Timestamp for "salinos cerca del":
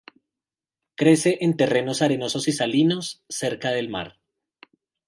2.53-3.87